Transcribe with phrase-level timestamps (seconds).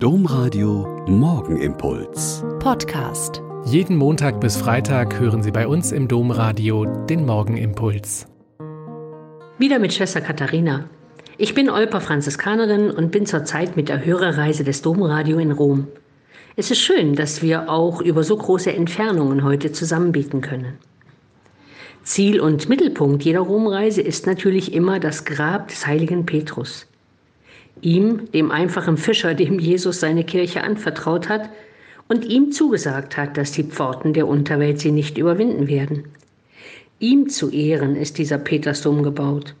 [0.00, 2.44] Domradio Morgenimpuls.
[2.60, 3.42] Podcast.
[3.64, 8.28] Jeden Montag bis Freitag hören Sie bei uns im Domradio den Morgenimpuls.
[9.58, 10.88] Wieder mit Schwester Katharina.
[11.36, 15.88] Ich bin Olper Franziskanerin und bin zurzeit mit der Hörerreise des Domradio in Rom.
[16.54, 20.78] Es ist schön, dass wir auch über so große Entfernungen heute zusammenbieten können.
[22.04, 26.86] Ziel und Mittelpunkt jeder Romreise ist natürlich immer das Grab des heiligen Petrus.
[27.82, 31.50] Ihm, dem einfachen Fischer, dem Jesus seine Kirche anvertraut hat
[32.08, 36.04] und ihm zugesagt hat, dass die Pforten der Unterwelt sie nicht überwinden werden.
[36.98, 39.54] Ihm zu Ehren ist dieser Petersdom gebaut.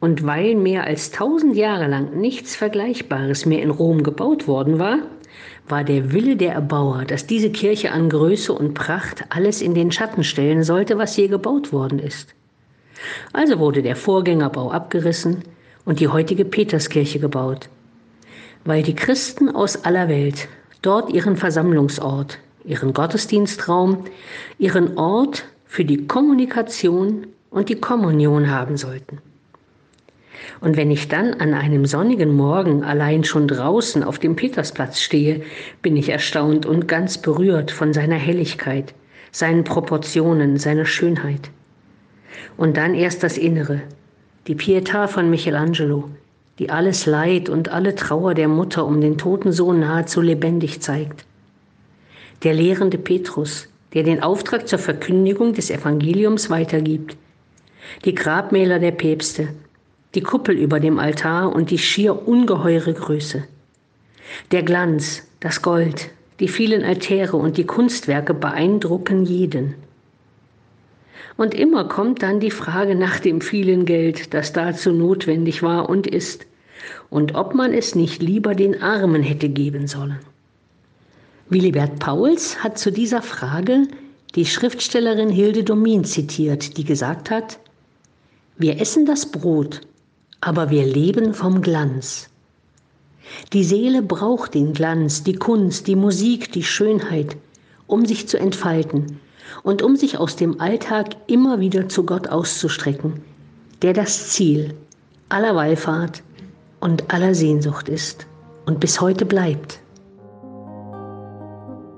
[0.00, 5.00] Und weil mehr als tausend Jahre lang nichts Vergleichbares mehr in Rom gebaut worden war,
[5.68, 9.92] war der Wille der Erbauer, dass diese Kirche an Größe und Pracht alles in den
[9.92, 12.34] Schatten stellen sollte, was je gebaut worden ist.
[13.32, 15.44] Also wurde der Vorgängerbau abgerissen,
[15.90, 17.68] und die heutige Peterskirche gebaut,
[18.64, 20.46] weil die Christen aus aller Welt
[20.82, 24.04] dort ihren Versammlungsort, ihren Gottesdienstraum,
[24.56, 29.18] ihren Ort für die Kommunikation und die Kommunion haben sollten.
[30.60, 35.42] Und wenn ich dann an einem sonnigen Morgen allein schon draußen auf dem Petersplatz stehe,
[35.82, 38.94] bin ich erstaunt und ganz berührt von seiner Helligkeit,
[39.32, 41.50] seinen Proportionen, seiner Schönheit.
[42.56, 43.80] Und dann erst das Innere,
[44.46, 46.08] die Pietà von Michelangelo,
[46.58, 51.24] die alles Leid und alle Trauer der Mutter um den toten Sohn nahezu lebendig zeigt.
[52.42, 57.16] Der lehrende Petrus, der den Auftrag zur Verkündigung des Evangeliums weitergibt.
[58.04, 59.48] Die Grabmäler der Päpste,
[60.14, 63.44] die Kuppel über dem Altar und die schier ungeheure Größe.
[64.52, 69.74] Der Glanz, das Gold, die vielen Altäre und die Kunstwerke beeindrucken jeden.
[71.40, 76.06] Und immer kommt dann die Frage nach dem vielen Geld, das dazu notwendig war und
[76.06, 76.44] ist,
[77.08, 80.18] und ob man es nicht lieber den Armen hätte geben sollen.
[81.48, 83.88] Willibert Pauls hat zu dieser Frage
[84.34, 87.58] die Schriftstellerin Hilde Domin zitiert, die gesagt hat,
[88.58, 89.80] wir essen das Brot,
[90.42, 92.28] aber wir leben vom Glanz.
[93.54, 97.38] Die Seele braucht den Glanz, die Kunst, die Musik, die Schönheit,
[97.86, 99.18] um sich zu entfalten,
[99.62, 103.22] und um sich aus dem Alltag immer wieder zu Gott auszustrecken,
[103.82, 104.74] der das Ziel
[105.28, 106.22] aller Wallfahrt
[106.80, 108.26] und aller Sehnsucht ist
[108.66, 109.80] und bis heute bleibt.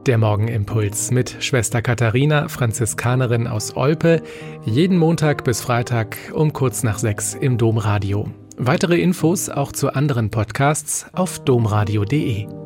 [0.06, 4.20] Der Morgenimpuls mit Schwester Katharina, Franziskanerin aus Olpe,
[4.64, 8.28] jeden Montag bis Freitag um kurz nach sechs im Domradio.
[8.56, 12.61] Weitere Infos auch zu anderen Podcasts auf domradio.de.